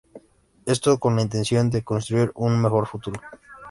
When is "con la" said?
0.99-1.21